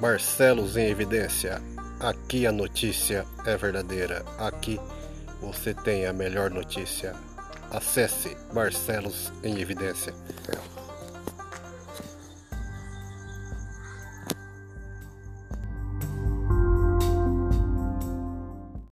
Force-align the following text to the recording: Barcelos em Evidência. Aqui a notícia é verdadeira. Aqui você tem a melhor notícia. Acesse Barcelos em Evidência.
Barcelos 0.00 0.76
em 0.76 0.86
Evidência. 0.86 1.60
Aqui 1.98 2.46
a 2.46 2.52
notícia 2.52 3.26
é 3.44 3.56
verdadeira. 3.56 4.24
Aqui 4.38 4.78
você 5.40 5.74
tem 5.74 6.06
a 6.06 6.12
melhor 6.12 6.50
notícia. 6.50 7.16
Acesse 7.72 8.36
Barcelos 8.52 9.32
em 9.42 9.58
Evidência. 9.58 10.14